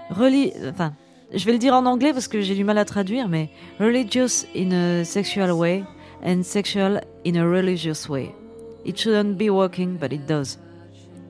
reli 0.09 0.51
enfin, 0.67 0.93
je 1.31 1.45
vais 1.45 1.51
le 1.51 1.59
dire 1.59 1.75
en 1.75 1.85
anglais 1.85 2.11
parce 2.11 2.27
que 2.27 2.41
j'ai 2.41 2.55
du 2.55 2.63
mal 2.63 2.79
à 2.79 2.85
traduire, 2.85 3.29
mais 3.29 3.51
religious 3.79 4.47
in 4.55 4.71
a 4.71 5.03
sexual 5.03 5.51
way 5.51 5.83
and 6.25 6.41
sexual 6.41 7.01
in 7.23 7.35
a 7.35 7.43
religious 7.43 8.09
way. 8.09 8.33
It 8.83 8.99
shouldn't 8.99 9.37
be 9.37 9.51
working, 9.51 9.99
but 9.99 10.11
it 10.11 10.25
does. 10.25 10.57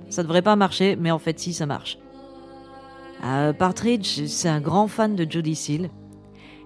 Ça 0.09 0.23
devrait 0.23 0.41
pas 0.41 0.55
marcher, 0.55 0.95
mais 0.95 1.11
en 1.11 1.19
fait, 1.19 1.37
si, 1.37 1.53
ça 1.53 1.65
marche. 1.65 1.97
Euh, 3.25 3.51
Partridge, 3.51 4.25
c'est 4.25 4.47
un 4.47 4.61
grand 4.61 4.87
fan 4.87 5.17
de 5.17 5.29
Judy 5.29 5.55
Seal. 5.55 5.89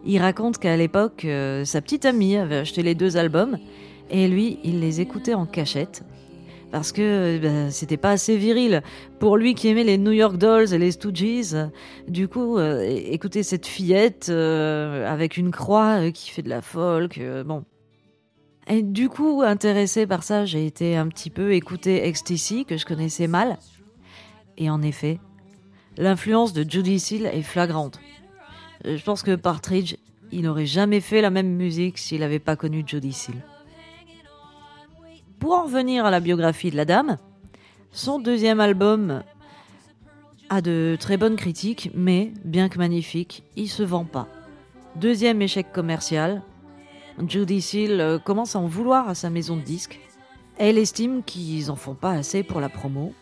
Il 0.07 0.19
raconte 0.19 0.57
qu'à 0.57 0.75
l'époque, 0.75 1.25
euh, 1.25 1.63
sa 1.65 1.81
petite 1.81 2.05
amie 2.05 2.37
avait 2.37 2.57
acheté 2.57 2.81
les 2.81 2.95
deux 2.95 3.17
albums 3.17 3.59
et 4.09 4.27
lui, 4.27 4.57
il 4.63 4.79
les 4.79 5.01
écoutait 5.01 5.35
en 5.35 5.45
cachette 5.45 6.03
parce 6.71 6.91
que 6.91 7.37
ben, 7.37 7.69
c'était 7.71 7.97
pas 7.97 8.11
assez 8.11 8.37
viril 8.37 8.81
pour 9.19 9.37
lui 9.37 9.55
qui 9.55 9.67
aimait 9.69 9.83
les 9.83 9.97
New 9.97 10.11
York 10.11 10.37
Dolls 10.37 10.73
et 10.73 10.77
les 10.77 10.91
Stooges. 10.91 11.55
Du 12.07 12.27
coup, 12.27 12.57
euh, 12.57 12.81
écouter 12.81 13.43
cette 13.43 13.65
fillette 13.65 14.27
euh, 14.29 15.11
avec 15.11 15.37
une 15.37 15.51
croix 15.51 16.01
euh, 16.01 16.11
qui 16.11 16.29
fait 16.29 16.41
de 16.41 16.49
la 16.49 16.61
folk, 16.61 17.17
euh, 17.17 17.43
bon. 17.43 17.63
Et 18.69 18.83
du 18.83 19.07
coup, 19.07 19.43
intéressé 19.45 20.05
par 20.07 20.23
ça, 20.23 20.43
j'ai 20.43 20.65
été 20.65 20.97
un 20.97 21.07
petit 21.07 21.29
peu 21.29 21.53
écouter 21.53 22.11
XTC 22.11 22.65
que 22.65 22.75
je 22.75 22.85
connaissais 22.85 23.27
mal. 23.27 23.57
Et 24.57 24.69
en 24.69 24.81
effet, 24.81 25.19
l'influence 25.97 26.51
de 26.51 26.69
Judy 26.69 26.99
Seal 26.99 27.27
est 27.27 27.43
flagrante. 27.43 28.01
Euh, 28.87 28.97
Je 28.97 29.03
pense 29.03 29.23
que 29.23 29.35
Partridge, 29.35 29.95
il 30.31 30.43
n'aurait 30.43 30.65
jamais 30.65 31.01
fait 31.01 31.21
la 31.21 31.29
même 31.29 31.49
musique 31.49 31.97
s'il 31.97 32.21
n'avait 32.21 32.39
pas 32.39 32.55
connu 32.55 32.83
Judy 32.85 33.13
Seal. 33.13 33.35
Pour 35.39 35.53
en 35.53 35.63
revenir 35.63 36.05
à 36.05 36.11
la 36.11 36.19
biographie 36.19 36.71
de 36.71 36.75
la 36.75 36.85
dame, 36.85 37.17
son 37.91 38.19
deuxième 38.19 38.59
album 38.59 39.23
a 40.49 40.61
de 40.61 40.97
très 40.99 41.17
bonnes 41.17 41.35
critiques, 41.35 41.91
mais 41.93 42.31
bien 42.43 42.69
que 42.69 42.77
magnifique, 42.77 43.43
il 43.55 43.67
se 43.67 43.83
vend 43.83 44.05
pas. 44.05 44.27
Deuxième 44.95 45.41
échec 45.41 45.71
commercial, 45.71 46.41
Judy 47.27 47.61
Seal 47.61 48.01
euh, 48.01 48.19
commence 48.19 48.55
à 48.55 48.59
en 48.59 48.67
vouloir 48.67 49.09
à 49.09 49.15
sa 49.15 49.29
maison 49.29 49.57
de 49.57 49.61
disques. 49.61 49.99
Elle 50.57 50.77
estime 50.77 51.21
qu'ils 51.23 51.69
en 51.69 51.75
font 51.75 51.93
pas 51.93 52.11
assez 52.11 52.41
pour 52.41 52.59
la 52.59 52.69
promo. 52.69 53.13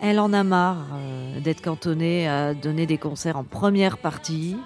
Elle 0.00 0.20
en 0.20 0.32
a 0.32 0.44
marre 0.44 0.86
euh, 0.94 1.40
d'être 1.40 1.62
cantonnée 1.62 2.28
à 2.28 2.54
donner 2.54 2.86
des 2.86 2.98
concerts 2.98 3.36
en 3.36 3.44
première 3.44 3.98
partie. 3.98 4.56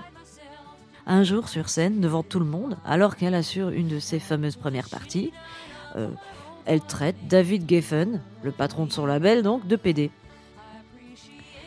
Un 1.07 1.23
jour 1.25 1.49
sur 1.49 1.69
scène, 1.69 2.01
devant 2.01 2.23
tout 2.23 2.39
le 2.39 2.45
monde, 2.45 2.77
alors 2.85 3.17
qu'elle 3.17 3.35
assure 3.35 3.71
une 3.71 3.89
de 3.89 3.99
ses 3.99 4.19
fameuses 4.19 4.57
premières 4.57 4.89
parties, 4.89 5.33
euh, 5.97 6.09
elle 6.67 6.81
traite 6.81 7.17
David 7.29 7.69
Geffen, 7.69 8.21
le 8.43 8.53
patron 8.53 8.87
de 8.87 8.93
son 8.93 9.07
label, 9.07 9.43
donc 9.43 9.67
de 9.67 9.77
PD. 9.77 10.11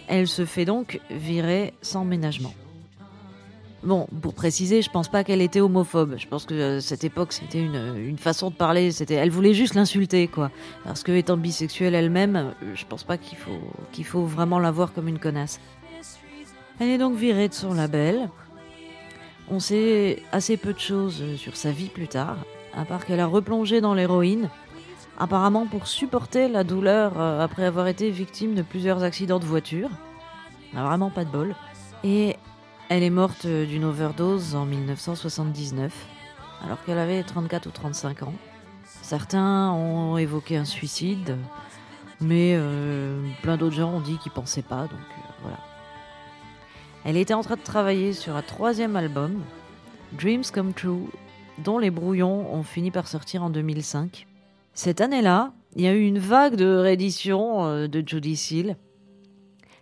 Elle 0.08 0.28
se 0.28 0.46
fait 0.46 0.66
donc 0.66 1.00
virer 1.10 1.74
sans 1.82 2.06
ménagement. 2.06 2.54
Bon, 3.84 4.08
pour 4.22 4.34
préciser, 4.34 4.82
je 4.82 4.90
pense 4.90 5.10
pas 5.10 5.26
qu'elle 5.26 5.42
était 5.42 5.60
homophobe. 5.60 6.16
Je 6.18 6.26
pense 6.28 6.46
que 6.46 6.54
euh, 6.54 6.80
cette 6.80 7.04
époque, 7.04 7.34
c'était 7.34 7.60
une, 7.60 8.18
façon 8.18 8.50
de 8.50 8.56
parler. 8.56 8.92
C'était, 8.92 9.16
elle 9.16 9.30
voulait 9.30 9.54
juste 9.54 9.74
l'insulter, 9.74 10.30
quoi. 10.30 10.52
Parce 10.86 11.04
que 11.04 11.12
étant 11.12 11.36
bisexuelle 11.36 11.94
elle-même, 11.94 12.54
je 12.76 12.86
pense 12.86 13.04
pas 13.04 13.18
qu'il 13.18 14.06
faut 14.06 14.26
vraiment 14.26 14.60
la 14.60 14.72
voir 14.72 14.94
comme 14.94 15.10
une 15.10 15.20
connasse. 15.20 15.60
Elle 16.80 16.90
est 16.90 16.98
donc 16.98 17.16
virée 17.16 17.50
de 17.50 17.54
son 17.54 17.74
label. 17.74 18.30
On 19.54 19.60
sait 19.60 20.24
assez 20.32 20.58
peu 20.58 20.74
de 20.74 20.80
choses 20.80 21.22
euh, 21.22 21.38
sur 21.38 21.56
sa 21.56 21.70
vie 21.70 21.90
plus 21.90 22.08
tard, 22.08 22.38
à 22.74 22.86
part 22.86 23.06
qu'elle 23.06 23.20
a 23.20 23.28
replongé 23.28 23.82
dans 23.82 23.94
l'héroïne, 23.94 24.50
apparemment 25.20 25.68
pour 25.68 25.86
supporter 25.86 26.48
la 26.48 26.64
douleur 26.64 27.22
euh, 27.22 27.40
après 27.40 27.64
avoir 27.64 27.86
été 27.86 28.10
victime 28.10 28.56
de 28.56 28.64
plusieurs 28.64 29.04
accidents 29.04 29.38
de 29.38 29.46
voiture. 29.46 29.92
Vraiment 30.74 31.12
pas 31.12 31.24
de 31.24 31.30
bol. 31.30 31.56
Et 32.04 32.36
elle 32.90 33.04
est 33.04 33.12
morte 33.12 33.46
euh, 33.46 33.68
d'une 33.68 33.84
overdose 33.84 34.56
en 34.56 34.66
1979, 34.66 35.94
alors 36.66 36.84
qu'elle 36.84 36.98
avait 36.98 37.22
34 37.22 37.68
ou 37.68 37.72
35 37.72 38.24
ans. 38.24 38.34
Certains 39.04 39.72
ont 39.72 40.18
évoqué 40.18 40.58
un 40.58 40.66
suicide, 40.66 41.38
mais 42.22 42.58
plein 43.44 43.58
d'autres 43.58 43.76
gens 43.76 43.92
ont 43.92 44.02
dit 44.02 44.18
qu'ils 44.18 44.32
pensaient 44.32 44.64
pas, 44.64 44.84
donc 44.84 45.00
voilà. 45.42 45.60
Elle 47.06 47.18
était 47.18 47.34
en 47.34 47.42
train 47.42 47.58
de 47.58 47.62
travailler 47.62 48.14
sur 48.14 48.36
un 48.36 48.42
troisième 48.42 48.96
album, 48.96 49.42
Dreams 50.14 50.46
Come 50.54 50.74
True, 50.74 51.10
dont 51.58 51.78
les 51.78 51.92
brouillons 51.92 52.54
ont 52.54 52.64
fini 52.64 52.92
par 52.92 53.08
sortir 53.08 53.44
en 53.44 53.50
2005. 53.50 54.26
Cette 54.74 55.02
année-là, 55.02 55.52
il 55.76 55.82
y 55.82 55.88
a 55.88 55.94
eu 55.94 56.06
une 56.06 56.20
vague 56.20 56.56
de 56.56 56.66
rééditions 56.66 57.66
euh, 57.66 57.88
de 57.88 58.04
Judy 58.06 58.38
Seal. 58.38 58.78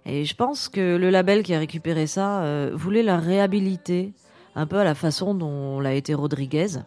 Et 0.06 0.26
je 0.26 0.36
pense 0.36 0.68
que 0.68 0.98
le 0.98 1.10
label 1.12 1.44
qui 1.44 1.54
a 1.54 1.60
récupéré 1.60 2.08
ça 2.08 2.42
euh, 2.42 2.72
voulait 2.74 3.04
la 3.04 3.18
réhabiliter, 3.18 4.14
un 4.56 4.66
peu 4.66 4.78
à 4.78 4.84
la 4.84 4.96
façon 4.96 5.36
dont 5.36 5.80
l'a 5.80 5.94
été 5.94 6.16
Rodriguez. 6.16 6.80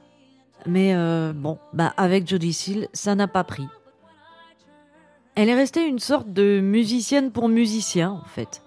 Mais 0.67 0.95
euh, 0.95 1.33
bon, 1.33 1.59
bah 1.73 1.95
avec 1.97 2.27
Judy 2.27 2.53
Seal, 2.53 2.89
ça 2.93 3.15
n'a 3.15 3.29
pas 3.29 3.45
pris. 3.45 3.69
Elle 5.37 5.49
est 5.49 5.55
restée 5.55 5.87
une 5.87 5.99
sorte 5.99 6.33
de 6.33 6.61
musicienne 6.61 7.31
pour 7.31 7.49
musicien, 7.49 8.11
en 8.11 8.29
fait. 8.29 8.63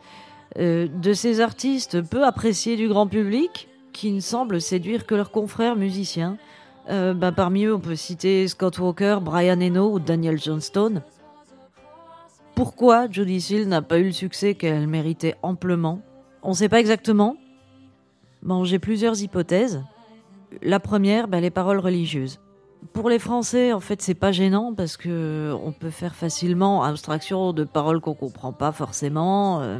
Euh, 0.58 0.88
de 0.88 1.14
ces 1.14 1.42
artistes 1.42 2.02
peu 2.02 2.24
appréciés 2.24 2.78
du 2.78 2.88
grand 2.88 3.08
public, 3.08 3.68
qui 3.92 4.12
ne 4.12 4.20
semblent 4.20 4.62
séduire 4.62 5.06
que 5.06 5.16
leurs 5.16 5.32
confrères 5.32 5.76
musiciens. 5.76 6.38
Euh, 6.90 7.14
bah, 7.14 7.32
parmi 7.32 7.66
eux, 7.66 7.76
on 7.76 7.80
peut 7.80 7.96
citer 7.96 8.48
Scott 8.48 8.80
Walker, 8.80 9.20
Brian 9.22 9.60
Eno 9.60 9.92
ou 9.92 10.00
Daniel 10.00 10.40
Johnston. 10.40 11.02
Pourquoi 12.56 13.10
Judy 13.10 13.42
Seal 13.42 13.68
n'a 13.68 13.82
pas 13.82 14.00
eu 14.00 14.06
le 14.06 14.12
succès 14.12 14.56
qu'elle 14.56 14.88
méritait 14.88 15.36
amplement? 15.44 16.02
On 16.44 16.50
ne 16.50 16.56
sait 16.56 16.70
pas 16.70 16.80
exactement. 16.80 17.36
J'ai 18.64 18.80
plusieurs 18.80 19.22
hypothèses. 19.22 19.84
La 20.62 20.80
première, 20.80 21.28
bah, 21.28 21.42
les 21.42 21.52
paroles 21.52 21.80
religieuses. 21.80 22.40
Pour 22.94 23.10
les 23.10 23.20
Français, 23.20 23.74
en 23.74 23.80
fait, 23.80 24.02
c'est 24.02 24.14
pas 24.14 24.32
gênant 24.32 24.74
parce 24.74 24.96
que 24.96 25.54
on 25.64 25.72
peut 25.72 25.90
faire 25.90 26.16
facilement 26.16 26.84
abstraction 26.84 27.52
de 27.52 27.64
paroles 27.64 28.00
qu'on 28.00 28.14
comprend 28.14 28.54
pas 28.54 28.72
forcément. 28.72 29.62
euh, 29.62 29.80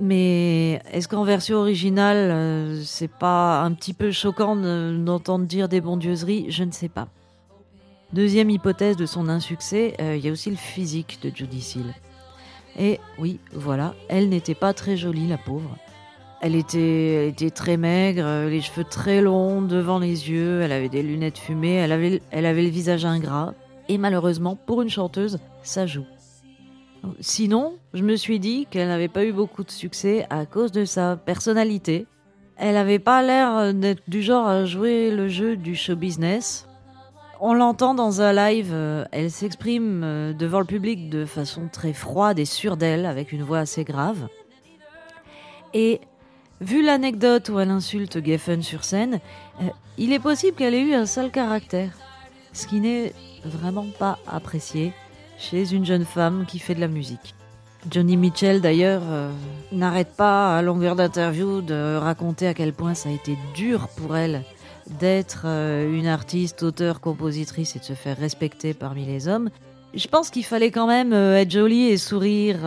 mais 0.00 0.80
est-ce 0.92 1.08
qu'en 1.08 1.24
version 1.24 1.58
originale, 1.58 2.16
euh, 2.16 2.82
c'est 2.84 3.10
pas 3.10 3.62
un 3.62 3.72
petit 3.72 3.94
peu 3.94 4.10
choquant 4.12 4.56
de- 4.56 4.96
d'entendre 4.96 5.46
dire 5.46 5.68
des 5.68 5.80
bondieuseries? 5.80 6.46
Je 6.50 6.64
ne 6.64 6.72
sais 6.72 6.88
pas. 6.88 7.08
Deuxième 8.12 8.48
hypothèse 8.50 8.96
de 8.96 9.06
son 9.06 9.28
insuccès, 9.28 9.94
euh, 10.00 10.16
il 10.16 10.24
y 10.24 10.28
a 10.28 10.32
aussi 10.32 10.50
le 10.50 10.56
physique 10.56 11.18
de 11.22 11.30
Judy 11.34 11.60
Seal. 11.60 11.94
Et 12.78 13.00
oui, 13.18 13.40
voilà, 13.52 13.94
elle 14.08 14.28
n'était 14.28 14.54
pas 14.54 14.72
très 14.72 14.96
jolie, 14.96 15.26
la 15.26 15.36
pauvre. 15.36 15.76
Elle 16.40 16.54
était, 16.54 17.14
elle 17.14 17.28
était 17.28 17.50
très 17.50 17.76
maigre, 17.76 18.22
euh, 18.24 18.48
les 18.48 18.60
cheveux 18.60 18.84
très 18.84 19.20
longs 19.20 19.60
devant 19.60 19.98
les 19.98 20.30
yeux, 20.30 20.62
elle 20.62 20.70
avait 20.72 20.88
des 20.88 21.02
lunettes 21.02 21.38
fumées, 21.38 21.74
elle 21.74 21.90
avait, 21.90 22.22
elle 22.30 22.46
avait 22.46 22.62
le 22.62 22.68
visage 22.68 23.04
ingrat. 23.04 23.54
Et 23.88 23.98
malheureusement, 23.98 24.54
pour 24.54 24.80
une 24.80 24.90
chanteuse, 24.90 25.40
ça 25.62 25.86
joue. 25.86 26.06
Sinon, 27.20 27.74
je 27.94 28.02
me 28.02 28.16
suis 28.16 28.40
dit 28.40 28.66
qu'elle 28.70 28.88
n'avait 28.88 29.08
pas 29.08 29.24
eu 29.24 29.32
beaucoup 29.32 29.64
de 29.64 29.70
succès 29.70 30.26
à 30.30 30.46
cause 30.46 30.72
de 30.72 30.84
sa 30.84 31.16
personnalité. 31.16 32.06
Elle 32.56 32.74
n'avait 32.74 32.98
pas 32.98 33.22
l'air 33.22 33.72
d'être 33.74 34.02
du 34.08 34.22
genre 34.22 34.46
à 34.46 34.64
jouer 34.64 35.10
le 35.10 35.28
jeu 35.28 35.56
du 35.56 35.74
show 35.74 35.96
business. 35.96 36.68
On 37.40 37.54
l'entend 37.54 37.94
dans 37.94 38.20
un 38.20 38.32
live, 38.32 38.70
euh, 38.72 39.04
elle 39.12 39.30
s'exprime 39.30 40.02
euh, 40.02 40.32
devant 40.32 40.58
le 40.58 40.64
public 40.64 41.08
de 41.08 41.24
façon 41.24 41.68
très 41.72 41.92
froide 41.92 42.40
et 42.40 42.44
sûre 42.44 42.76
d'elle, 42.76 43.06
avec 43.06 43.30
une 43.30 43.44
voix 43.44 43.58
assez 43.58 43.84
grave. 43.84 44.26
Et 45.72 46.00
vu 46.60 46.82
l'anecdote 46.82 47.48
où 47.48 47.60
elle 47.60 47.70
insulte 47.70 48.24
Geffen 48.24 48.62
sur 48.62 48.82
scène, 48.82 49.20
euh, 49.60 49.66
il 49.98 50.12
est 50.12 50.18
possible 50.18 50.56
qu'elle 50.56 50.74
ait 50.74 50.82
eu 50.82 50.94
un 50.94 51.06
sale 51.06 51.30
caractère, 51.30 51.92
ce 52.52 52.66
qui 52.66 52.80
n'est 52.80 53.12
vraiment 53.44 53.86
pas 54.00 54.18
apprécié 54.26 54.92
chez 55.38 55.72
une 55.72 55.86
jeune 55.86 56.04
femme 56.04 56.44
qui 56.46 56.58
fait 56.58 56.74
de 56.74 56.80
la 56.80 56.88
musique. 56.88 57.34
Johnny 57.90 58.16
Mitchell, 58.16 58.60
d'ailleurs, 58.60 59.02
euh, 59.06 59.30
n'arrête 59.72 60.14
pas 60.16 60.56
à 60.58 60.62
longueur 60.62 60.96
d'interview 60.96 61.62
de 61.62 61.96
raconter 61.96 62.46
à 62.48 62.54
quel 62.54 62.72
point 62.72 62.94
ça 62.94 63.08
a 63.08 63.12
été 63.12 63.38
dur 63.54 63.88
pour 63.96 64.16
elle 64.16 64.42
d'être 64.98 65.42
euh, 65.44 65.96
une 65.96 66.06
artiste, 66.06 66.62
auteure, 66.62 67.00
compositrice 67.00 67.76
et 67.76 67.78
de 67.78 67.84
se 67.84 67.92
faire 67.92 68.16
respecter 68.16 68.74
parmi 68.74 69.06
les 69.06 69.28
hommes. 69.28 69.50
Je 69.94 70.08
pense 70.08 70.30
qu'il 70.30 70.44
fallait 70.44 70.70
quand 70.70 70.86
même 70.86 71.12
euh, 71.12 71.38
être 71.38 71.50
jolie 71.50 71.86
et 71.86 71.96
sourire 71.96 72.66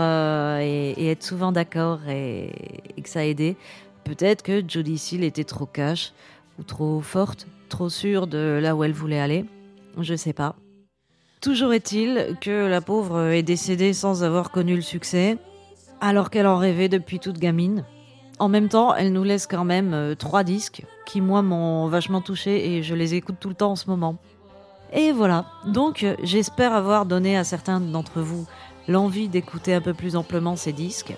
et, 0.60 1.10
être 1.12 1.24
souvent 1.24 1.52
d'accord 1.52 2.00
et, 2.08 2.52
et 2.96 3.02
que 3.02 3.10
ça 3.10 3.20
a 3.20 3.24
aidé. 3.24 3.58
Peut-être 4.04 4.44
que 4.44 4.64
Jodie 4.66 4.98
Seal 4.98 5.24
était 5.24 5.44
trop 5.44 5.66
cash 5.66 6.14
ou 6.58 6.64
trop 6.64 7.02
forte, 7.02 7.48
trop 7.70 7.90
sûre 7.90 8.28
de 8.28 8.60
là 8.62 8.76
où 8.76 8.84
elle 8.84 8.94
voulait 8.94 9.20
aller. 9.20 9.46
Je 10.00 10.16
sais 10.16 10.34
pas. 10.34 10.56
Toujours 11.42 11.74
est-il 11.74 12.38
que 12.40 12.68
la 12.68 12.82
pauvre 12.82 13.30
est 13.30 13.42
décédée 13.42 13.94
sans 13.94 14.24
avoir 14.24 14.52
connu 14.52 14.76
le 14.76 14.84
succès, 14.84 15.40
alors 16.00 16.30
qu'elle 16.30 16.46
en 16.46 16.58
rêvait 16.58 16.88
depuis 16.88 17.20
toute 17.20 17.40
gamine. 17.40 17.84
En 18.38 18.48
même 18.48 18.70
temps, 18.70 18.94
elle 18.94 19.12
nous 19.12 19.24
laisse 19.24 19.48
quand 19.48 19.66
même 19.66 19.96
euh, 19.96 20.14
trois 20.14 20.44
disques 20.44 20.84
qui, 21.08 21.20
moi, 21.20 21.42
m'ont 21.42 21.88
vachement 21.88 22.22
touché 22.22 22.76
et 22.76 22.84
je 22.84 22.94
les 22.94 23.16
écoute 23.16 23.38
tout 23.40 23.50
le 23.50 23.56
temps 23.56 23.72
en 23.72 23.76
ce 23.76 23.90
moment. 23.90 24.18
Et 24.94 25.12
voilà, 25.12 25.46
donc 25.66 26.06
j'espère 26.22 26.76
avoir 26.76 27.08
donné 27.08 27.36
à 27.36 27.44
certains 27.44 27.80
d'entre 27.80 28.22
vous 28.22 28.46
l'envie 28.88 29.28
d'écouter 29.28 29.74
un 29.74 29.82
peu 29.82 29.96
plus 29.96 30.16
amplement 30.16 30.56
ces 30.56 30.74
disques. 30.74 31.16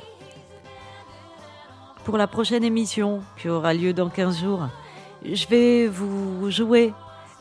Pour 2.05 2.17
la 2.17 2.27
prochaine 2.27 2.63
émission, 2.63 3.21
qui 3.38 3.49
aura 3.49 3.73
lieu 3.73 3.91
dans 3.91 4.09
15 4.09 4.39
jours, 4.39 4.69
je 5.25 5.47
vais 5.47 5.88
vous 5.88 6.49
jouer 6.49 6.93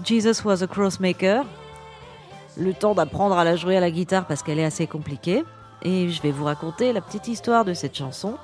Jesus 0.02 0.42
Was 0.44 0.64
a 0.64 0.66
Crossmaker. 0.66 1.44
Le 2.58 2.74
temps 2.74 2.94
d'apprendre 2.94 3.36
à 3.38 3.44
la 3.44 3.56
jouer 3.56 3.76
à 3.76 3.80
la 3.80 3.90
guitare 3.90 4.26
parce 4.26 4.42
qu'elle 4.42 4.58
est 4.58 4.64
assez 4.64 4.86
compliquée. 4.86 5.44
Et 5.82 6.10
je 6.10 6.22
vais 6.22 6.30
vous 6.30 6.44
raconter 6.44 6.92
la 6.92 7.00
petite 7.00 7.28
histoire 7.28 7.64
de 7.64 7.74
cette 7.74 7.96
chanson. 7.96 8.36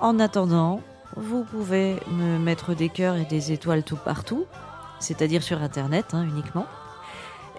En 0.00 0.18
attendant, 0.18 0.80
vous 1.16 1.44
pouvez 1.44 1.96
me 2.10 2.38
mettre 2.38 2.74
des 2.74 2.88
cœurs 2.88 3.16
et 3.16 3.24
des 3.24 3.52
étoiles 3.52 3.84
tout 3.84 3.96
partout, 3.96 4.44
c'est-à-dire 4.98 5.42
sur 5.42 5.62
Internet 5.62 6.06
hein, 6.12 6.24
uniquement. 6.24 6.66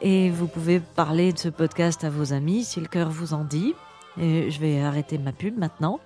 Et 0.01 0.29
vous 0.29 0.47
pouvez 0.47 0.81
parler 0.81 1.31
de 1.31 1.39
ce 1.39 1.49
podcast 1.49 2.03
à 2.03 2.09
vos 2.09 2.33
amis 2.33 2.65
si 2.65 2.81
le 2.81 2.87
cœur 2.87 3.09
vous 3.09 3.33
en 3.33 3.45
dit. 3.45 3.73
Et 4.19 4.51
je 4.51 4.59
vais 4.59 4.81
arrêter 4.81 5.17
ma 5.17 5.31
pub 5.31 5.57
maintenant. 5.57 5.99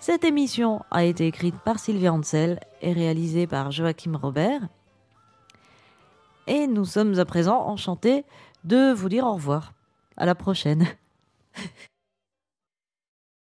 Cette 0.00 0.24
émission 0.24 0.82
a 0.90 1.04
été 1.04 1.26
écrite 1.26 1.56
par 1.56 1.78
Sylvia 1.78 2.12
Ansel 2.12 2.60
et 2.82 2.92
réalisée 2.92 3.46
par 3.46 3.72
Joachim 3.72 4.16
Robert. 4.20 4.60
Et 6.46 6.66
nous 6.66 6.84
sommes 6.84 7.18
à 7.18 7.24
présent 7.24 7.66
enchantés 7.66 8.24
de 8.64 8.92
vous 8.92 9.08
dire 9.08 9.24
au 9.24 9.34
revoir. 9.34 9.72
À 10.16 10.26
la 10.26 10.34
prochaine. 10.34 10.86